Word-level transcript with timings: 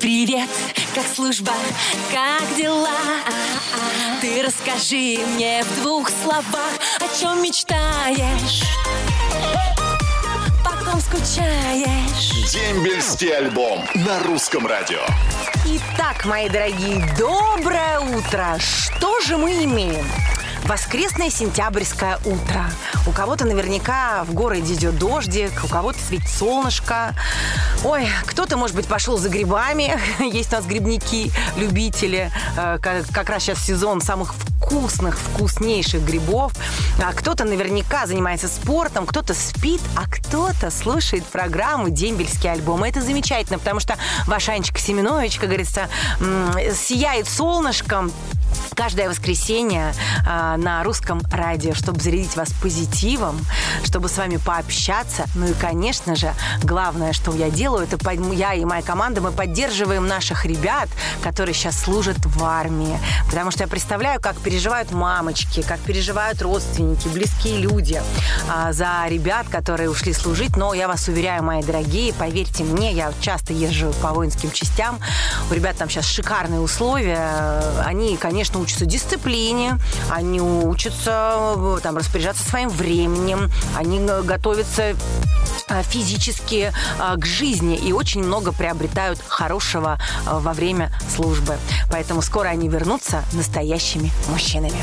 Привет, 0.00 0.48
как 0.94 1.04
служба, 1.06 1.52
как 2.12 2.56
дела? 2.56 2.88
Ты 4.20 4.42
расскажи 4.42 5.18
мне 5.34 5.64
в 5.64 5.82
двух 5.82 6.08
словах, 6.10 6.72
о 7.00 7.18
чем 7.18 7.42
мечтаешь? 7.42 8.62
Потом 10.64 11.00
скучаешь. 11.00 12.52
Дембельский 12.52 13.36
альбом 13.36 13.84
на 13.94 14.20
русском 14.20 14.66
радио. 14.66 15.00
Итак, 15.64 16.24
мои 16.24 16.48
дорогие, 16.48 17.04
доброе 17.18 17.98
утро! 17.98 18.56
Что 18.58 19.20
же 19.20 19.36
мы 19.36 19.64
имеем? 19.64 20.06
Воскресное 20.68 21.30
сентябрьское 21.30 22.18
утро. 22.26 22.66
У 23.06 23.10
кого-то 23.10 23.46
наверняка 23.46 24.24
в 24.24 24.34
городе 24.34 24.74
идет 24.74 24.98
дождик, 24.98 25.64
у 25.64 25.66
кого-то 25.66 25.98
светит 25.98 26.28
солнышко. 26.28 27.14
Ой, 27.84 28.06
кто-то, 28.26 28.58
может 28.58 28.76
быть, 28.76 28.86
пошел 28.86 29.16
за 29.16 29.30
грибами. 29.30 29.98
Есть 30.22 30.52
у 30.52 30.56
нас 30.56 30.66
грибники, 30.66 31.32
любители. 31.56 32.30
Э, 32.58 32.78
Как 32.80 33.30
раз 33.30 33.44
сейчас 33.44 33.64
сезон 33.64 34.02
самых 34.02 34.34
вкусных, 34.34 35.18
вкуснейших 35.18 36.02
грибов. 36.02 36.52
А 37.02 37.14
кто-то 37.14 37.44
наверняка 37.44 38.06
занимается 38.06 38.46
спортом, 38.46 39.06
кто-то 39.06 39.32
спит, 39.32 39.80
а 39.96 40.02
кто-то 40.06 40.70
слушает 40.70 41.24
программу 41.24 41.88
«Дембельский 41.88 42.52
альбом». 42.52 42.84
И 42.84 42.90
это 42.90 43.00
замечательно, 43.00 43.58
потому 43.58 43.80
что 43.80 43.96
ваш 44.26 44.50
Анечка 44.50 44.78
Семенович, 44.78 45.38
как 45.38 45.48
говорится, 45.48 45.88
сияет 46.74 47.26
солнышком, 47.26 48.12
каждое 48.78 49.08
воскресенье 49.08 49.92
а, 50.24 50.56
на 50.56 50.84
русском 50.84 51.20
радио, 51.32 51.74
чтобы 51.74 51.98
зарядить 52.00 52.36
вас 52.36 52.52
позитивом, 52.62 53.36
чтобы 53.82 54.08
с 54.08 54.16
вами 54.16 54.36
пообщаться. 54.36 55.24
Ну 55.34 55.48
и, 55.48 55.52
конечно 55.52 56.14
же, 56.14 56.32
главное, 56.62 57.12
что 57.12 57.34
я 57.34 57.50
делаю, 57.50 57.88
это 57.90 57.98
я 58.32 58.54
и 58.54 58.64
моя 58.64 58.82
команда, 58.82 59.20
мы 59.20 59.32
поддерживаем 59.32 60.06
наших 60.06 60.44
ребят, 60.44 60.88
которые 61.24 61.56
сейчас 61.56 61.76
служат 61.76 62.24
в 62.24 62.44
армии. 62.44 63.00
Потому 63.26 63.50
что 63.50 63.64
я 63.64 63.68
представляю, 63.68 64.20
как 64.20 64.36
переживают 64.36 64.92
мамочки, 64.92 65.60
как 65.62 65.80
переживают 65.80 66.40
родственники, 66.40 67.08
близкие 67.08 67.58
люди 67.58 68.00
а, 68.48 68.72
за 68.72 69.04
ребят, 69.08 69.48
которые 69.48 69.90
ушли 69.90 70.12
служить. 70.12 70.56
Но 70.56 70.72
я 70.72 70.86
вас 70.86 71.08
уверяю, 71.08 71.42
мои 71.42 71.64
дорогие, 71.64 72.14
поверьте 72.14 72.62
мне, 72.62 72.92
я 72.92 73.12
часто 73.20 73.52
езжу 73.52 73.92
по 74.00 74.12
воинским 74.12 74.52
частям. 74.52 75.00
У 75.50 75.54
ребят 75.54 75.76
там 75.76 75.90
сейчас 75.90 76.06
шикарные 76.06 76.60
условия. 76.60 77.60
Они, 77.84 78.16
конечно, 78.16 78.60
учатся 78.68 78.84
дисциплине, 78.84 79.78
они 80.10 80.42
учатся 80.42 81.54
э, 81.56 81.78
там 81.82 81.96
распоряжаться 81.96 82.46
своим 82.46 82.68
временем, 82.68 83.50
они 83.74 83.98
э, 83.98 84.22
готовятся 84.22 84.94
э, 85.68 85.82
физически 85.84 86.72
к 87.16 87.24
жизни 87.24 87.76
и 87.76 87.92
очень 87.92 88.22
много 88.22 88.52
приобретают 88.52 89.20
хорошего 89.26 89.98
во 90.26 90.52
время 90.52 90.92
службы. 91.14 91.56
Поэтому 91.90 92.20
скоро 92.20 92.48
они 92.48 92.68
вернутся 92.68 93.24
настоящими 93.32 94.10
мужчинами. 94.28 94.82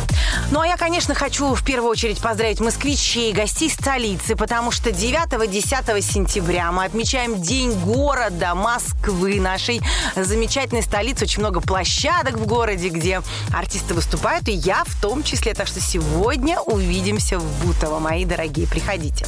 Ну, 0.51 0.61
а 0.61 0.67
я, 0.67 0.77
конечно, 0.77 1.13
хочу 1.13 1.53
в 1.53 1.63
первую 1.63 1.91
очередь 1.91 2.19
поздравить 2.19 2.59
москвичей, 2.59 3.33
гостей 3.33 3.69
столицы, 3.69 4.35
потому 4.35 4.71
что 4.71 4.89
9-10 4.89 6.01
сентября 6.01 6.71
мы 6.71 6.85
отмечаем 6.85 7.41
День 7.41 7.73
города 7.73 8.55
Москвы, 8.55 9.39
нашей 9.39 9.81
замечательной 10.15 10.81
столицы. 10.81 11.25
Очень 11.25 11.41
много 11.41 11.61
площадок 11.61 12.37
в 12.37 12.45
городе, 12.45 12.89
где 12.89 13.21
артисты 13.53 13.74
выступают, 13.93 14.47
и 14.47 14.51
я 14.51 14.83
в 14.85 15.01
том 15.01 15.23
числе. 15.23 15.53
Так 15.53 15.67
что 15.67 15.79
сегодня 15.79 16.59
увидимся 16.59 17.39
в 17.39 17.65
Бутово, 17.65 17.99
мои 17.99 18.25
дорогие. 18.25 18.67
Приходите. 18.67 19.25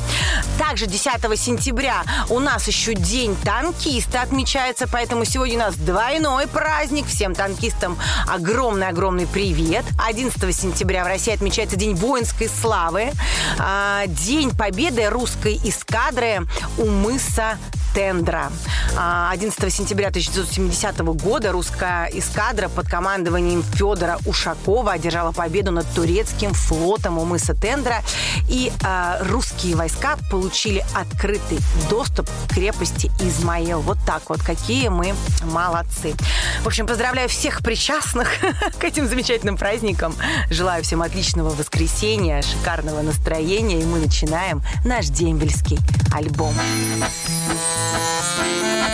Также 0.57 0.85
10 0.85 1.39
сентября 1.39 2.03
у 2.29 2.39
нас 2.39 2.67
еще 2.67 2.93
День 2.93 3.35
танкиста 3.43 4.21
отмечается, 4.21 4.87
поэтому 4.87 5.25
сегодня 5.25 5.55
у 5.55 5.59
нас 5.59 5.75
двойной 5.75 6.47
праздник. 6.47 7.07
Всем 7.07 7.35
танкистам 7.35 7.97
огромный-огромный 8.27 9.27
привет. 9.27 9.85
11 10.05 10.55
сентября 10.55 11.03
в 11.03 11.07
России 11.07 11.33
отмечается 11.33 11.75
День 11.75 11.95
воинской 11.95 12.49
славы. 12.49 13.11
А, 13.59 14.07
День 14.07 14.51
победы 14.51 15.09
русской 15.09 15.59
эскадры 15.63 16.47
у 16.77 16.85
мыса 16.85 17.57
Тендра. 17.93 18.51
А, 18.95 19.31
11 19.31 19.73
сентября 19.73 20.09
1970 20.09 20.99
года 21.15 21.51
русская 21.51 22.05
эскадра 22.13 22.69
под 22.69 22.87
командованием 22.87 23.63
Федора 23.73 24.19
Ушакова 24.27 24.91
одержала 24.91 25.31
победу 25.31 25.71
над 25.71 25.87
турецким 25.93 26.53
флотом 26.53 27.17
у 27.17 27.25
мыса 27.25 27.53
Тендра. 27.53 28.03
И 28.49 28.71
а, 28.83 29.19
русские 29.21 29.75
войска 29.75 30.17
получили 30.29 30.85
открытый 30.93 31.59
доступ 31.89 32.29
к 32.29 32.53
крепости 32.53 33.11
Измаил. 33.19 33.79
Вот 33.81 33.97
так 34.05 34.23
вот. 34.29 34.41
Какие 34.41 34.89
мы 34.89 35.15
молодцы. 35.43 36.13
В 36.61 36.67
общем, 36.67 36.85
поздравляю 36.85 37.29
всех 37.29 37.61
причастных 37.61 38.29
к 38.79 38.83
этим 38.83 39.07
замечательным 39.07 39.57
праздникам. 39.57 40.13
Желаю 40.49 40.83
всем 40.83 41.01
отличного 41.01 41.49
воскресенья, 41.49 42.41
шикарного 42.41 43.01
настроения. 43.01 43.81
И 43.81 43.85
мы 43.85 43.99
начинаем 43.99 44.61
наш 44.83 45.07
дембельский 45.07 45.79
альбом. 46.13 46.53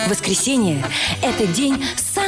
Воскресенье– 0.07 0.83
это 1.21 1.47
день 1.47 1.83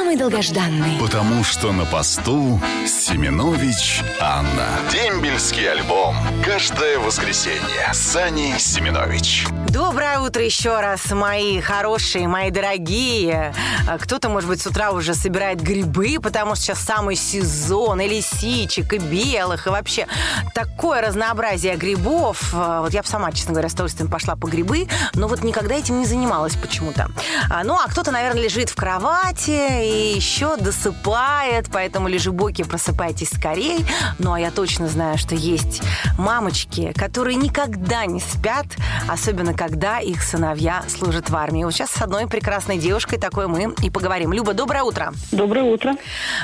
самый 0.06 0.18
долгожданный. 0.18 1.00
Потому 1.00 1.44
что 1.44 1.72
на 1.72 1.84
посту 1.86 2.62
Семенович 2.86 4.04
Анна. 4.22 4.68
Дембельский 4.92 5.68
альбом. 5.68 6.16
Каждое 6.46 7.00
воскресенье. 7.00 7.92
Сани 7.92 8.54
Семенович. 8.60 9.48
Доброе 9.76 10.20
утро 10.20 10.42
еще 10.42 10.80
раз, 10.80 11.12
мои 11.12 11.60
хорошие, 11.60 12.30
мои 12.30 12.50
дорогие. 12.50 13.54
А 13.86 13.98
Кто-то, 13.98 14.30
может 14.30 14.48
быть, 14.48 14.62
с 14.62 14.66
утра 14.66 14.92
уже 14.92 15.14
собирает 15.14 15.60
грибы, 15.62 16.18
потому 16.24 16.56
что 16.56 16.64
сейчас 16.64 16.80
самый 16.80 17.18
сезон 17.18 18.00
и 18.00 18.08
лисичек, 18.08 18.94
и 18.94 19.00
белых, 19.00 19.68
и 19.68 19.70
вообще 19.70 20.08
такое 20.54 21.02
разнообразие 21.02 21.76
грибов. 21.76 22.54
А, 22.54 22.84
Вот 22.84 22.94
я 22.94 23.02
бы 23.02 23.08
сама, 23.10 23.34
честно 23.34 23.52
говоря, 23.52 23.68
с 23.68 23.74
удовольствием 23.74 24.10
пошла 24.10 24.38
по 24.38 24.48
грибы, 24.48 24.88
но 25.14 25.28
вот 25.28 25.44
никогда 25.44 25.76
этим 25.76 26.00
не 26.00 26.06
занималась 26.06 26.56
почему-то. 26.56 27.10
А, 27.50 27.66
Ну, 27.66 27.74
а 27.74 27.90
кто-то, 27.90 28.12
наверное, 28.14 28.44
лежит 28.44 28.70
в 28.70 28.76
кровати 28.76 29.84
и 29.84 30.16
еще 30.16 30.56
досыпает, 30.56 31.68
поэтому 31.70 32.08
лежебоки 32.08 32.64
просыпайтесь 32.64 33.32
скорей. 33.32 33.86
Ну, 34.20 34.32
а 34.32 34.40
я 34.40 34.52
точно 34.52 34.88
знаю, 34.88 35.18
что 35.18 35.36
есть 35.36 35.82
мамочки, 36.18 36.94
которые 36.96 37.36
никогда 37.36 38.06
не 38.06 38.22
спят, 38.22 38.68
особенно 39.10 39.54
когда 39.54 39.65
их 40.00 40.24
сыновья 40.24 40.84
служат 40.88 41.30
в 41.30 41.36
армии. 41.36 41.64
Вот 41.64 41.74
сейчас 41.74 41.92
с 41.92 42.02
одной 42.02 42.28
прекрасной 42.28 42.78
девушкой 42.78 43.18
такой 43.18 43.48
мы 43.48 43.74
и 43.82 43.90
поговорим. 43.90 44.34
Люба, 44.34 44.54
доброе 44.54 44.84
утро. 44.84 45.14
Доброе 45.32 45.64
утро. 45.64 45.96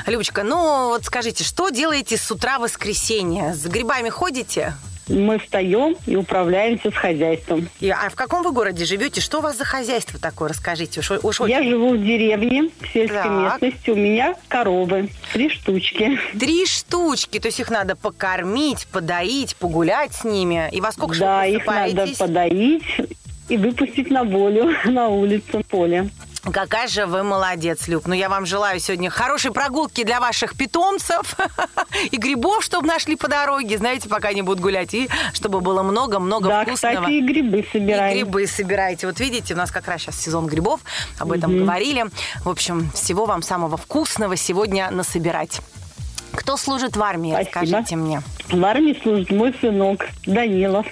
Любочка, 0.06 0.42
ну 0.42 0.88
вот 0.88 1.04
скажите, 1.04 1.44
что 1.44 1.70
делаете 1.70 2.16
с 2.16 2.30
утра 2.30 2.58
воскресенья? 2.58 3.54
С 3.54 3.66
грибами 3.66 4.08
ходите? 4.08 4.74
Мы 5.08 5.38
встаем 5.38 5.96
и 6.06 6.16
управляемся 6.16 6.90
с 6.90 6.94
хозяйством. 6.94 7.68
И- 7.80 7.90
а 7.90 8.08
в 8.08 8.14
каком 8.14 8.42
вы 8.42 8.52
городе 8.52 8.84
живете? 8.84 9.20
Что 9.20 9.38
у 9.38 9.42
вас 9.42 9.56
за 9.58 9.64
хозяйство 9.64 10.18
такое? 10.18 10.48
Расскажите. 10.50 11.00
Уж, 11.00 11.10
уж 11.22 11.40
очень- 11.40 11.54
Я 11.54 11.62
живу 11.62 11.94
в 11.94 11.98
деревне, 12.04 12.70
в 12.80 12.86
сельской 12.92 13.22
Так. 13.22 13.60
местности. 13.62 13.90
У 13.90 13.96
меня 13.96 14.34
коровы, 14.48 15.08
три 15.32 15.48
штучки. 15.50 16.18
Три 16.38 16.66
штучки, 16.66 17.38
то 17.40 17.48
есть 17.48 17.58
их 17.60 17.70
надо 17.70 17.96
покормить, 17.96 18.86
подоить, 18.92 19.56
погулять 19.56 20.14
с 20.14 20.24
ними. 20.24 20.68
И 20.72 20.80
во 20.80 20.92
сколько 20.92 21.18
да, 21.18 21.46
их 21.46 21.66
надо 21.66 22.06
подоить 22.18 22.84
и 23.48 23.56
выпустить 23.56 24.10
на 24.10 24.24
волю, 24.24 24.70
на 24.84 25.08
улицу, 25.08 25.62
поле. 25.68 26.08
Какая 26.50 26.88
же 26.88 27.06
вы 27.06 27.22
молодец, 27.22 27.86
Люб. 27.86 28.06
Ну, 28.06 28.14
я 28.14 28.28
вам 28.28 28.46
желаю 28.46 28.80
сегодня 28.80 29.10
хорошей 29.10 29.52
прогулки 29.52 30.02
для 30.02 30.18
ваших 30.18 30.56
питомцев 30.56 31.36
и 32.10 32.16
грибов, 32.16 32.64
чтобы 32.64 32.88
нашли 32.88 33.14
по 33.14 33.28
дороге, 33.28 33.78
знаете, 33.78 34.08
пока 34.08 34.28
они 34.28 34.42
будут 34.42 34.60
гулять, 34.60 34.92
и 34.92 35.08
чтобы 35.34 35.60
было 35.60 35.84
много-много 35.84 36.48
да, 36.48 36.62
вкусного. 36.64 36.94
кстати, 36.94 37.12
и 37.12 37.20
грибы 37.20 37.60
И 37.60 37.68
собираем. 37.70 38.14
грибы 38.16 38.46
собираете. 38.48 39.06
Вот 39.06 39.20
видите, 39.20 39.54
у 39.54 39.56
нас 39.56 39.70
как 39.70 39.86
раз 39.86 40.02
сейчас 40.02 40.20
сезон 40.20 40.46
грибов, 40.46 40.80
об 41.20 41.30
этом 41.30 41.56
говорили. 41.56 42.06
В 42.44 42.48
общем, 42.48 42.90
всего 42.92 43.24
вам 43.24 43.42
самого 43.42 43.76
вкусного 43.76 44.34
сегодня 44.36 44.90
насобирать. 44.90 45.60
Кто 46.34 46.56
служит 46.56 46.96
в 46.96 47.02
армии, 47.02 47.32
Спасибо. 47.32 47.60
расскажите 47.60 47.96
мне. 47.96 48.22
В 48.48 48.64
армии 48.64 48.98
служит 49.00 49.30
мой 49.30 49.54
сынок 49.60 50.06
Данилов. 50.26 50.86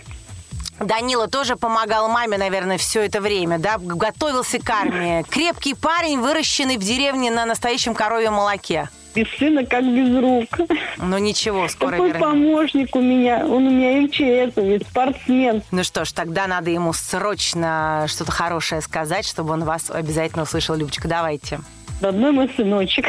Данила 0.81 1.29
тоже 1.29 1.57
помогал 1.57 2.09
маме, 2.09 2.39
наверное, 2.39 2.79
все 2.79 3.03
это 3.05 3.21
время, 3.21 3.59
да? 3.59 3.77
Готовился 3.79 4.59
к 4.59 4.71
армии. 4.71 5.23
Крепкий 5.29 5.75
парень, 5.75 6.21
выращенный 6.21 6.79
в 6.79 6.81
деревне 6.81 7.31
на 7.31 7.45
настоящем 7.45 7.95
коровьем 7.95 8.33
молоке. 8.35 8.89
Без 9.15 9.29
сына 9.39 9.67
как 9.67 9.85
без 9.85 10.17
рук. 10.23 10.69
Ну 10.99 11.19
ничего, 11.19 11.69
скоро 11.69 11.93
Такой 11.93 12.09
вернется. 12.13 12.31
помощник 12.31 12.97
у 12.97 13.01
меня. 13.01 13.45
Он 13.45 13.67
у 13.67 13.71
меня 13.71 14.01
МЧСовец, 14.03 14.83
спортсмен. 14.89 15.63
Ну 15.71 15.85
что 15.85 16.05
ж, 16.05 16.13
тогда 16.13 16.47
надо 16.47 16.71
ему 16.71 16.93
срочно 16.93 18.07
что-то 18.09 18.31
хорошее 18.33 18.81
сказать, 18.81 19.27
чтобы 19.27 19.53
он 19.53 19.65
вас 19.65 19.91
обязательно 19.91 20.45
услышал. 20.45 20.77
Любочка, 20.77 21.09
давайте. 21.09 21.61
Родной 22.01 22.31
мой 22.31 22.51
сыночек. 22.57 23.07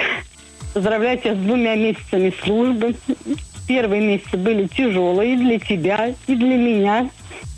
Поздравляю 0.73 1.19
тебя 1.19 1.35
с 1.35 1.37
двумя 1.37 1.75
месяцами 1.75 2.33
службы. 2.43 2.95
Первые 3.67 4.01
месяцы 4.01 4.37
были 4.37 4.67
тяжелые 4.67 5.35
и 5.35 5.37
для 5.37 5.59
тебя, 5.59 6.13
и 6.27 6.35
для 6.35 6.57
меня. 6.57 7.09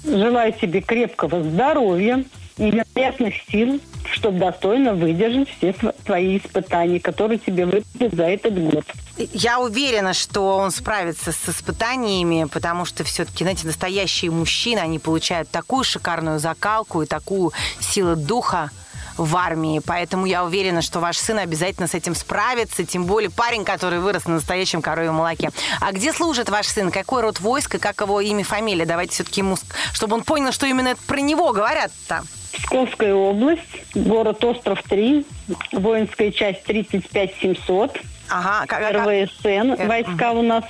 Желаю 0.03 0.53
тебе 0.53 0.81
крепкого 0.81 1.44
здоровья, 1.44 2.24
невероятных 2.57 3.33
сил, 3.50 3.80
чтобы 4.12 4.39
достойно 4.39 4.94
выдержать 4.94 5.50
все 5.57 5.74
твои 6.06 6.38
испытания, 6.38 7.00
которые 7.00 7.39
тебе 7.39 7.65
выпадут 7.65 8.13
за 8.13 8.24
этот 8.24 8.57
год. 8.59 8.85
Я 9.18 9.59
уверена, 9.59 10.13
что 10.13 10.57
он 10.57 10.71
справится 10.71 11.31
с 11.31 11.50
испытаниями, 11.50 12.47
потому 12.51 12.85
что 12.85 13.03
все-таки, 13.03 13.44
знаете, 13.44 13.68
настоящие 13.68 14.31
мужчины, 14.31 14.80
они 14.80 15.00
получают 15.00 15.50
такую 15.50 15.83
шикарную 15.83 16.39
закалку 16.39 17.01
и 17.01 17.06
такую 17.06 17.51
силу 17.79 18.15
духа, 18.15 18.71
в 19.18 19.36
армии. 19.36 19.81
Поэтому 19.86 20.25
я 20.25 20.44
уверена, 20.44 20.81
что 20.81 21.00
ваш 21.00 21.18
сын 21.18 21.39
обязательно 21.39 21.88
с 21.88 21.94
этим 21.94 22.15
справится, 22.15 22.83
тем 22.86 23.06
более 23.06 23.30
парень, 23.30 23.65
который 23.65 24.00
вырос 24.00 24.25
на 24.25 24.36
настоящем 24.36 24.81
коровьем 24.81 25.15
молоке. 25.15 25.51
А 25.80 25.92
где 25.92 26.13
служит 26.13 26.50
ваш 26.50 26.68
сын? 26.68 26.92
Какой 26.92 27.21
род 27.21 27.39
войска? 27.39 27.80
Как 27.80 28.01
его 28.01 28.21
имя, 28.21 28.44
фамилия? 28.44 28.86
Давайте 28.86 29.13
все-таки 29.13 29.42
ему, 29.42 29.57
чтобы 29.94 30.15
он 30.15 30.24
понял, 30.24 30.51
что 30.51 30.65
именно 30.65 30.89
это 30.89 31.01
про 31.07 31.19
него 31.19 31.51
говорят-то. 31.51 32.24
Псковская 32.54 33.15
область, 33.15 33.62
город 33.95 34.44
Остров-3, 34.44 35.25
воинская 35.71 36.31
часть 36.31 36.63
35700. 36.65 38.00
Ага, 38.30 38.65
как, 38.68 38.92
РВСН, 38.92 39.75
как... 39.75 39.88
войска 39.88 40.31
у 40.31 40.42
нас. 40.42 40.63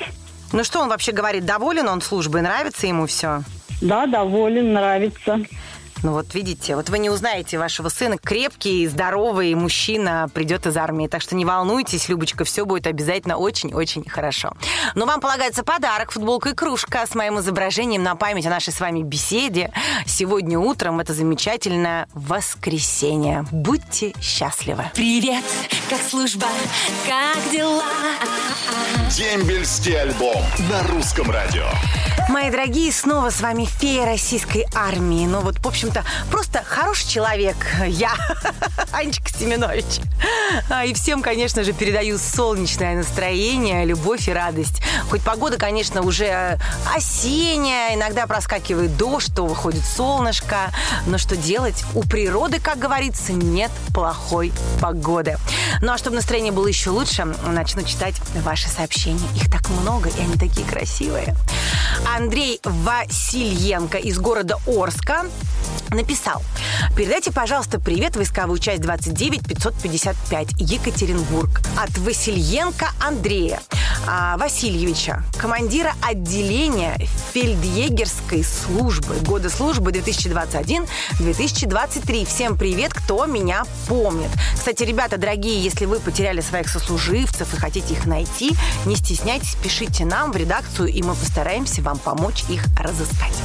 Ну 0.53 0.63
что 0.63 0.79
он 0.81 0.89
вообще 0.89 1.11
говорит? 1.11 1.45
Доволен 1.45 1.87
он 1.87 2.01
службой? 2.01 2.41
Нравится 2.41 2.87
ему 2.87 3.07
все? 3.07 3.41
Да, 3.81 4.05
доволен, 4.05 4.73
нравится. 4.73 5.41
Ну 6.03 6.11
вот 6.11 6.33
видите, 6.33 6.75
вот 6.75 6.89
вы 6.89 6.99
не 6.99 7.09
узнаете 7.09 7.57
вашего 7.57 7.87
сына. 7.87 8.17
Крепкий, 8.17 8.85
здоровый 8.87 9.55
мужчина 9.55 10.29
придет 10.33 10.67
из 10.67 10.75
армии. 10.75 11.07
Так 11.07 11.21
что 11.21 11.33
не 11.33 11.45
волнуйтесь, 11.45 12.09
Любочка, 12.09 12.43
все 12.43 12.65
будет 12.65 12.87
обязательно 12.87 13.37
очень-очень 13.37 14.07
хорошо. 14.09 14.51
Но 14.95 15.05
вам 15.05 15.21
полагается 15.21 15.63
подарок, 15.63 16.11
футболка 16.11 16.49
и 16.49 16.53
кружка 16.53 17.07
с 17.07 17.15
моим 17.15 17.39
изображением 17.39 18.03
на 18.03 18.17
память 18.17 18.45
о 18.45 18.49
нашей 18.49 18.73
с 18.73 18.81
вами 18.81 19.01
беседе. 19.01 19.71
Сегодня 20.05 20.59
утром 20.59 20.99
это 20.99 21.13
замечательное 21.13 22.09
воскресенье. 22.13 23.45
Будьте 23.53 24.13
счастливы. 24.21 24.83
Привет, 24.95 25.45
как 25.89 26.01
служба, 26.01 26.47
как 27.07 27.49
дела? 27.49 27.83
Дембельский 29.09 30.01
альбом 30.01 30.43
на 30.69 30.83
русском 30.89 31.31
радио. 31.31 31.65
Мои 32.29 32.49
дорогие, 32.49 32.91
снова 32.91 33.29
с 33.29 33.41
вами 33.41 33.65
фея 33.65 34.05
российской 34.05 34.65
армии. 34.73 35.25
Ну 35.27 35.41
вот, 35.41 35.57
в 35.57 35.61
общем-то, 35.93 36.03
просто 36.29 36.63
хороший 36.63 37.07
человек. 37.07 37.55
Я, 37.87 38.13
Анечка 38.91 39.29
Семенович. 39.29 40.01
А, 40.69 40.85
и 40.85 40.93
всем, 40.93 41.21
конечно 41.21 41.63
же, 41.63 41.73
передаю 41.73 42.17
солнечное 42.17 42.95
настроение, 42.95 43.85
любовь 43.85 44.27
и 44.27 44.33
радость. 44.33 44.81
Хоть 45.09 45.21
погода, 45.21 45.57
конечно, 45.57 46.01
уже 46.01 46.59
осенняя, 46.93 47.95
иногда 47.95 48.27
проскакивает 48.27 48.97
дождь, 48.97 49.33
то 49.35 49.45
выходит 49.45 49.83
солнышко. 49.83 50.71
Но 51.05 51.17
что 51.17 51.35
делать? 51.35 51.83
У 51.93 52.03
природы, 52.03 52.59
как 52.59 52.79
говорится, 52.79 53.33
нет 53.33 53.71
плохой 53.93 54.51
погоды. 54.81 55.37
Ну 55.81 55.91
а 55.91 55.97
чтобы 55.97 56.15
настроение 56.15 56.51
было 56.51 56.67
еще 56.67 56.89
лучше, 56.89 57.25
начну 57.25 57.83
читать 57.83 58.15
ваши 58.43 58.69
сообщения. 58.69 59.27
Их 59.35 59.51
так 59.51 59.69
много, 59.69 60.09
и 60.09 60.21
они 60.21 60.35
такие 60.35 60.65
красивые. 60.65 61.35
Андрей 62.15 62.59
Васильенко 62.63 63.97
из 63.97 64.19
города 64.19 64.57
Орска 64.67 65.25
написал. 65.89 66.43
Передайте, 66.95 67.31
пожалуйста, 67.31 67.79
привет 67.79 68.15
войсковую 68.15 68.59
часть 68.59 68.81
29 68.81 69.47
555 69.47 70.49
Екатеринбург 70.59 71.61
от 71.77 71.97
Васильенко 71.97 72.91
Андрея 72.99 73.59
а, 74.07 74.37
Васильевича, 74.37 75.23
командира 75.37 75.93
отделения 76.01 76.97
фельдъегерской 77.33 78.43
службы 78.43 79.15
года 79.25 79.49
службы 79.49 79.91
2021-2023. 79.91 82.25
Всем 82.25 82.57
привет, 82.57 82.93
кто 82.93 83.25
меня 83.25 83.63
помнит. 83.87 84.29
Кстати, 84.53 84.83
ребята, 84.83 85.17
дорогие, 85.17 85.63
если 85.63 85.85
вы 85.85 85.99
потеряли 85.99 86.41
своих 86.41 86.67
сослуживцев 86.69 87.53
и 87.53 87.57
хотите 87.57 87.93
их 87.93 88.05
найти, 88.05 88.51
не 88.85 88.95
стесняйтесь, 88.95 89.55
пишите 89.55 90.05
нам 90.05 90.31
в 90.31 90.37
редакцию, 90.37 90.89
и 90.89 91.01
мы 91.01 91.15
постараемся 91.15 91.81
вам 91.83 91.99
помочь 91.99 92.45
их 92.49 92.65
разыскать. 92.77 93.35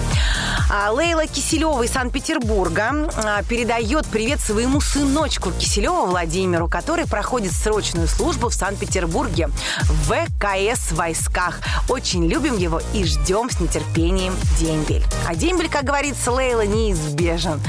А, 0.71 0.91
Лейла 0.91 1.27
Киселева 1.27 1.83
из 1.83 1.91
Санкт-Петербурга 1.91 3.11
а, 3.17 3.43
передает 3.43 4.07
привет 4.07 4.41
своему 4.41 4.81
сыночку 4.81 5.51
Киселеву 5.51 6.07
Владимиру, 6.07 6.69
который 6.69 7.07
проходит 7.07 7.53
срочную 7.53 8.07
службу 8.07 8.49
в 8.49 8.55
Санкт-Петербурге 8.55 9.51
в 9.83 10.15
ВКС 10.15 10.93
войсках. 10.93 11.61
Очень 11.89 12.27
любим 12.27 12.57
его 12.57 12.81
и 12.95 13.05
ждем 13.05 13.51
с 13.51 13.61
нетерпением 13.61 14.35
дембель. 14.59 15.05
А 15.27 15.35
дембель, 15.35 15.69
как 15.69 15.85
говорится, 15.85 16.33
Лейла, 16.33 16.67
неизбежен. 16.67 17.61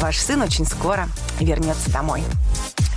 Ваш 0.00 0.18
сын 0.18 0.42
очень 0.42 0.66
скоро 0.66 1.08
вернется 1.40 1.90
домой. 1.90 2.22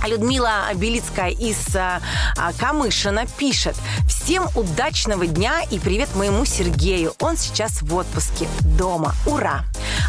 Людмила 0.06 0.64
Белицкая 0.74 1.30
из 1.30 1.74
а, 1.74 2.00
а, 2.36 2.52
Камышина 2.52 3.26
пишет. 3.38 3.76
Всем 4.08 4.48
удачного 4.54 5.26
дня 5.26 5.62
и 5.70 5.78
привет 5.78 6.14
моему 6.14 6.44
Сергею. 6.44 7.14
Он 7.20 7.36
сейчас 7.36 7.82
в 7.82 7.94
отпуске 7.94 8.48
дома. 8.60 9.14
Ура! 9.26 9.64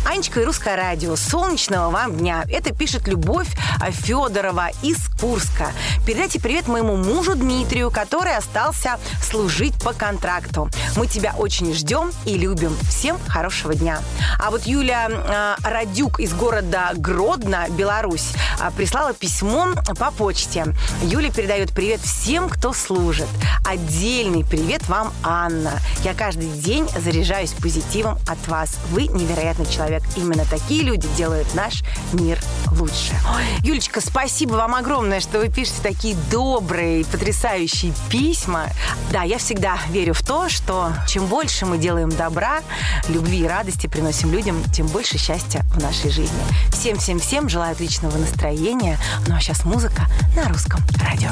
Анечка 0.05 0.41
и 0.41 0.45
Русское 0.45 0.75
радио. 0.75 1.15
Солнечного 1.15 1.89
вам 1.89 2.17
дня. 2.17 2.43
Это 2.49 2.73
пишет 2.73 3.07
Любовь 3.07 3.47
Федорова 3.89 4.69
из 4.81 4.97
Курска. 5.19 5.71
Передайте 6.05 6.39
привет 6.39 6.67
моему 6.67 6.95
мужу 6.95 7.35
Дмитрию, 7.35 7.89
который 7.89 8.35
остался 8.35 8.99
служить 9.21 9.73
по 9.81 9.93
контракту. 9.93 10.69
Мы 10.97 11.07
тебя 11.07 11.33
очень 11.37 11.73
ждем 11.73 12.11
и 12.25 12.37
любим. 12.37 12.75
Всем 12.89 13.17
хорошего 13.27 13.73
дня. 13.73 13.99
А 14.39 14.51
вот 14.51 14.63
Юля 14.65 15.07
э, 15.09 15.55
Радюк 15.63 16.19
из 16.19 16.33
города 16.33 16.91
Гродно, 16.95 17.67
Беларусь, 17.69 18.33
э, 18.59 18.71
прислала 18.75 19.13
письмо 19.13 19.73
по 19.91 20.11
почте. 20.11 20.65
Юля 21.03 21.31
передает 21.31 21.71
привет 21.71 22.01
всем, 22.01 22.49
кто 22.49 22.73
служит. 22.73 23.27
Отдельный 23.65 24.43
привет 24.43 24.87
вам, 24.87 25.11
Анна. 25.23 25.79
Я 26.03 26.13
каждый 26.13 26.47
день 26.47 26.87
заряжаюсь 26.97 27.51
позитивом 27.51 28.17
от 28.27 28.47
вас. 28.47 28.77
Вы 28.91 29.07
невероятный 29.07 29.65
человек. 29.65 30.03
Именно 30.15 30.45
такие 30.45 30.83
люди 30.83 31.07
делают 31.17 31.53
наш 31.53 31.83
мир 32.13 32.39
лучше. 32.71 33.13
Ой, 33.35 33.43
Юлечка, 33.63 34.01
спасибо 34.01 34.53
вам 34.53 34.75
огромное, 34.75 35.19
что 35.19 35.39
вы 35.39 35.49
пишете 35.49 35.77
такие 35.83 36.15
добрые, 36.31 37.05
потрясающие 37.05 37.93
письма. 38.09 38.67
Да, 39.11 39.23
я 39.23 39.37
всегда 39.37 39.77
верю 39.89 40.13
в 40.13 40.21
то, 40.21 40.49
что 40.49 40.93
чем 41.07 41.25
больше 41.27 41.65
мы 41.65 41.77
делаем 41.77 42.09
добра, 42.09 42.61
любви 43.09 43.41
и 43.41 43.47
радости 43.47 43.87
приносим 43.87 44.31
людям, 44.31 44.63
тем 44.73 44.87
больше 44.87 45.17
счастья 45.17 45.63
в 45.73 45.81
нашей 45.81 46.09
жизни. 46.09 46.39
Всем-всем-всем 46.71 47.49
желаю 47.49 47.73
отличного 47.73 48.17
настроения. 48.17 48.97
Ну 49.27 49.35
а 49.35 49.39
сейчас 49.39 49.65
музыка 49.73 50.03
на 50.35 50.47
русском 50.49 50.79
радио. 51.03 51.31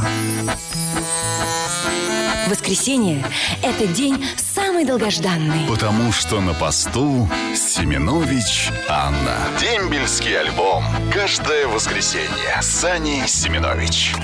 Воскресенье– 2.48 3.24
это 3.62 3.86
день 3.86 4.26
самый 4.36 4.84
долгожданный. 4.84 5.68
Потому 5.68 6.12
что 6.12 6.42
на 6.42 6.56
посту 6.56 7.30
Семенович 7.56 8.72
Анна. 8.90 9.38
Дембельский 9.60 10.40
альбом. 10.40 10.84
Каждое 11.14 11.68
воскресенье. 11.68 12.60
Сани 12.62 13.26
Семенович. 13.28 14.16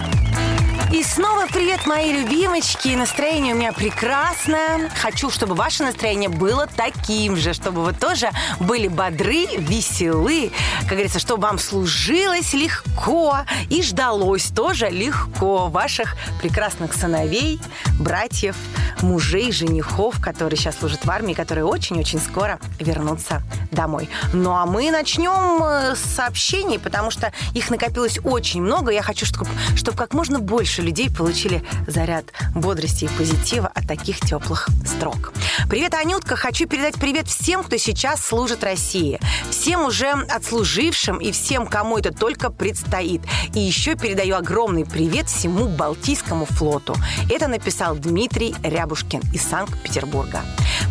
И 0.94 1.04
снова 1.04 1.48
привет, 1.48 1.86
мои 1.86 2.14
любимочки. 2.14 2.96
Настроение 2.96 3.54
у 3.54 3.58
меня 3.58 3.74
прекрасное. 3.74 4.90
Хочу, 4.96 5.30
чтобы 5.30 5.54
ваше 5.54 5.84
настроение 5.84 6.30
было 6.30 6.66
таким 6.66 7.36
же, 7.36 7.54
чтобы 7.54 7.84
вы 7.84 7.92
тоже 7.92 8.30
были 8.62 8.88
бодры, 8.88 9.48
веселы. 9.58 10.54
Как 10.82 10.92
говорится, 10.92 11.20
чтобы 11.20 11.42
вам 11.42 11.60
служилось 11.60 12.54
легко 12.54 13.40
и 13.70 13.84
ждалось 13.84 14.46
тоже 14.46 14.90
легко 14.90 15.68
ваших 15.68 16.16
прекрасных 16.42 16.94
сыновей, 16.94 17.60
братьев, 18.00 18.56
мужей, 19.02 19.52
женихов, 19.52 20.22
которые 20.22 20.58
сейчас 20.58 20.78
служат 20.78 21.04
в 21.04 21.12
армии, 21.12 21.34
которые 21.34 21.66
очень-очень 21.66 22.20
скоро 22.20 22.60
вернутся 22.80 23.42
домой. 23.72 24.10
Ну 24.32 24.52
а 24.52 24.66
мы 24.66 24.90
начнем 24.92 25.64
э, 25.64 25.96
с 25.96 26.00
сообщений, 26.16 26.80
потому 26.80 27.12
что 27.12 27.34
их 27.54 27.70
накопилось 27.70 28.20
очень 28.24 28.62
много. 28.62 28.92
Я 28.92 29.02
хочу, 29.02 29.26
чтобы, 29.26 29.50
чтобы 29.76 29.98
как 29.98 30.14
можно 30.14 30.40
больше 30.40 30.77
людей 30.82 31.10
получили 31.10 31.64
заряд 31.88 32.26
бодрости 32.56 33.06
и 33.06 33.10
позитива 33.10 33.68
от 33.68 33.88
таких 33.88 34.20
теплых 34.20 34.68
строк. 34.86 35.34
Привет, 35.70 35.94
Анютка! 35.94 36.36
Хочу 36.36 36.68
передать 36.68 36.96
привет 36.96 37.28
всем, 37.28 37.64
кто 37.64 37.78
сейчас 37.78 38.24
служит 38.24 38.64
России. 38.64 39.20
Всем 39.50 39.86
уже 39.86 40.12
отслужившим 40.12 41.18
и 41.18 41.32
всем, 41.32 41.68
кому 41.68 41.98
это 41.98 42.14
только 42.14 42.50
предстоит. 42.50 43.22
И 43.54 43.60
еще 43.60 43.96
передаю 43.96 44.36
огромный 44.36 44.86
привет 44.86 45.28
всему 45.28 45.68
Балтийскому 45.68 46.46
флоту. 46.46 46.96
Это 47.30 47.48
написал 47.48 47.96
Дмитрий 47.96 48.56
Рябушкин 48.64 49.22
из 49.34 49.42
Санкт-Петербурга. 49.44 50.42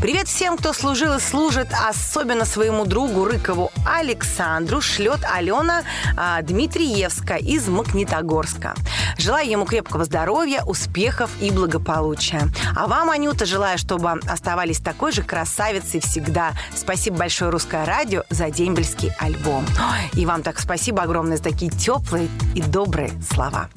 Привет 0.01 0.29
всем, 0.29 0.57
кто 0.57 0.73
служил 0.73 1.15
и 1.15 1.21
служит, 1.21 1.69
особенно 1.73 2.45
своему 2.45 2.85
другу 2.85 3.25
Рыкову 3.25 3.73
Александру 3.85 4.81
шлет 4.81 5.21
Алена 5.25 5.83
а, 6.17 6.43
Дмитриевска 6.43 7.37
из 7.37 7.67
Магнитогорска. 7.69 8.75
Желаю 9.19 9.49
ему 9.49 9.65
крепкого 9.65 10.05
здоровья, 10.05 10.63
успехов 10.65 11.31
и 11.41 11.51
благополучия. 11.51 12.49
А 12.75 12.87
вам, 12.87 13.11
Анюта, 13.11 13.47
желаю, 13.47 13.79
чтобы 13.79 14.11
оставались 14.29 14.79
такой 14.79 15.13
же 15.13 15.23
красавицей 15.23 16.01
всегда. 16.01 16.53
Спасибо 16.75 17.19
большое 17.19 17.51
Русское 17.51 17.85
радио 17.85 18.25
за 18.29 18.51
дембельский 18.51 19.13
альбом. 19.19 19.65
И 20.13 20.27
вам 20.27 20.43
так 20.43 20.59
спасибо 20.59 21.03
огромное 21.03 21.39
за 21.39 21.43
такие 21.43 21.71
теплые 21.71 22.29
и 22.55 22.61
добрые 22.61 23.11
слова. 23.33 23.69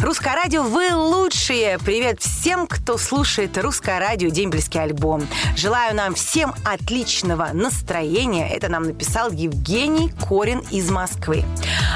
Русское 0.00 0.34
радио, 0.34 0.62
вы 0.62 0.94
лучшие! 0.94 1.78
Привет 1.78 2.20
всем, 2.20 2.66
кто 2.66 2.98
слушает 2.98 3.56
Русское 3.56 3.98
радио 3.98 4.28
Дембельский 4.28 4.80
альбом. 4.80 5.26
Желаю 5.56 5.94
нам 5.94 6.14
всем 6.14 6.54
отличного 6.64 7.50
настроения. 7.52 8.48
Это 8.48 8.68
нам 8.68 8.84
написал 8.84 9.30
Евгений 9.30 10.12
Корин 10.28 10.60
из 10.70 10.90
Москвы. 10.90 11.44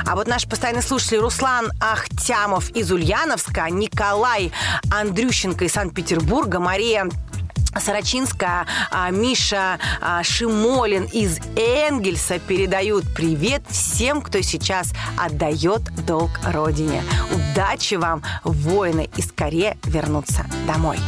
А 0.07 0.15
вот 0.15 0.27
наш 0.27 0.47
постоянный 0.47 0.83
слушатель 0.83 1.19
Руслан 1.19 1.71
Ахтямов 1.81 2.71
из 2.71 2.91
Ульяновска, 2.93 3.69
Николай 3.71 4.53
Андрющенко 4.91 5.65
из 5.65 5.73
Санкт-Петербурга, 5.73 6.61
Мария 6.61 7.09
Сарачинская, 7.81 8.67
а, 8.91 9.11
Миша 9.11 9.79
а, 10.01 10.23
Шимолин 10.23 11.05
из 11.05 11.39
Энгельса 11.57 12.39
передают 12.39 13.05
привет 13.15 13.63
всем, 13.69 14.23
кто 14.23 14.41
сейчас 14.41 14.93
отдает 15.19 15.83
долг 16.07 16.31
Родине. 16.45 17.03
Удачи 17.33 17.95
вам, 17.95 18.23
воины, 18.45 19.09
и 19.17 19.23
скорее 19.23 19.77
вернуться 19.85 20.47
домой. 20.67 20.99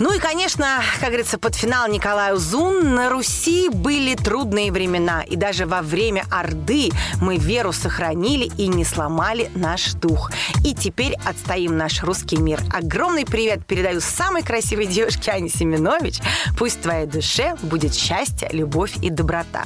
Ну 0.00 0.12
и, 0.12 0.18
конечно, 0.18 0.82
как 0.98 1.10
говорится, 1.10 1.38
под 1.38 1.54
финал 1.54 1.88
Николаю 1.88 2.36
Зун 2.36 2.94
на 2.94 3.10
Руси 3.10 3.68
были 3.68 4.16
трудные 4.16 4.72
времена. 4.72 5.22
И 5.22 5.36
даже 5.36 5.66
во 5.66 5.82
время 5.82 6.24
Орды 6.30 6.90
мы 7.20 7.36
веру 7.36 7.72
сохранили 7.72 8.50
и 8.56 8.66
не 8.66 8.84
сломали 8.84 9.50
наш 9.54 9.92
дух. 9.92 10.32
И 10.64 10.74
теперь 10.74 11.14
отстоим 11.24 11.76
наш 11.76 12.02
русский 12.02 12.38
мир. 12.38 12.60
Огромный 12.72 13.24
привет 13.24 13.64
передаю 13.66 14.00
самой 14.00 14.42
красивой 14.42 14.86
девушке 14.86 15.30
Ане 15.30 15.48
Семенович. 15.48 16.18
Пусть 16.58 16.78
в 16.78 16.82
твоей 16.82 17.06
душе 17.06 17.54
будет 17.62 17.94
счастье, 17.94 18.48
любовь 18.52 18.96
и 19.00 19.10
доброта. 19.10 19.62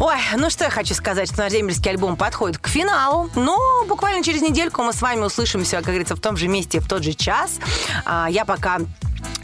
Ой, 0.00 0.16
ну 0.36 0.50
что 0.50 0.64
я 0.64 0.70
хочу 0.70 0.94
сказать, 0.94 1.28
что 1.28 1.38
наш 1.42 1.52
дембельский 1.52 1.92
альбом 1.92 2.16
подходит 2.16 2.58
к 2.58 2.66
финалу. 2.66 3.30
Но 3.36 3.84
буквально 3.86 4.24
через 4.24 4.42
недельку 4.42 4.82
мы 4.82 4.92
с 4.92 5.00
вами 5.00 5.20
услышимся, 5.20 5.76
как 5.76 5.86
говорится, 5.86 6.16
в 6.16 6.20
том 6.20 6.36
же 6.36 6.48
месте, 6.48 6.80
в 6.80 6.88
тот 6.88 7.04
же 7.04 7.12
час. 7.12 7.60
А, 8.04 8.26
я 8.28 8.44
пока 8.44 8.78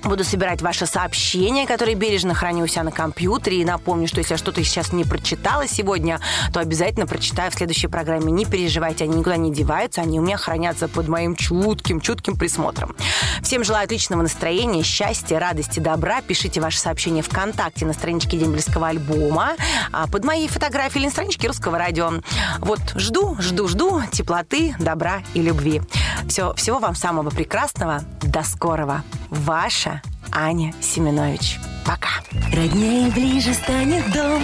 Буду 0.04 0.22
собирать 0.22 0.60
ваши 0.60 0.84
сообщения, 0.84 1.66
которые 1.66 1.94
бережно 1.94 2.34
храню 2.34 2.64
у 2.64 2.66
себя 2.66 2.82
на 2.82 2.90
компьютере. 2.90 3.62
И 3.62 3.64
напомню, 3.64 4.06
что 4.06 4.18
если 4.18 4.34
я 4.34 4.38
что-то 4.38 4.62
сейчас 4.62 4.92
не 4.92 5.04
прочитала 5.04 5.66
сегодня, 5.66 6.20
то 6.52 6.60
обязательно 6.60 7.06
прочитаю 7.06 7.50
в 7.50 7.54
следующей 7.54 7.86
программе. 7.86 8.30
Не 8.30 8.44
переживайте, 8.44 9.04
они 9.04 9.16
никуда 9.16 9.36
не 9.38 9.50
деваются, 9.50 10.02
они 10.02 10.20
у 10.20 10.22
меня 10.22 10.36
хранятся 10.36 10.88
под 10.88 11.08
моим 11.08 11.34
чутким, 11.36 12.00
чутким 12.00 12.36
присмотром. 12.36 12.94
Всем 13.42 13.64
желаю 13.64 13.84
отличного 13.84 14.20
настроения, 14.20 14.82
счастья, 14.82 15.38
радости, 15.38 15.80
добра. 15.80 16.20
Пишите 16.20 16.60
ваши 16.60 16.78
сообщения 16.78 17.22
ВКонтакте 17.22 17.86
на 17.86 17.94
страничке 17.94 18.36
Дембельского 18.36 18.88
альбома, 18.88 19.52
а 19.90 20.06
под 20.06 20.24
моей 20.24 20.48
фотографией 20.48 21.00
или 21.00 21.06
на 21.06 21.12
страничке 21.12 21.48
Русского 21.48 21.78
радио. 21.78 22.12
Вот 22.58 22.80
жду, 22.94 23.36
жду, 23.40 23.68
жду 23.68 24.02
теплоты, 24.12 24.74
добра 24.78 25.22
и 25.32 25.40
любви. 25.40 25.80
Все, 26.28 26.52
всего 26.54 26.78
вам 26.78 26.94
самого 26.94 27.30
прекрасного. 27.30 28.02
До 28.22 28.42
скорого. 28.42 29.02
Ваша 29.30 29.93
Аня 30.34 30.74
Семенович. 30.80 31.60
Пока. 31.86 32.10
Роднее 32.52 33.10
ближе 33.10 33.54
станет 33.54 34.10
дом, 34.12 34.42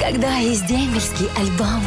когда 0.00 0.36
есть 0.36 0.66
дембельский 0.66 1.28
альбом. 1.36 1.82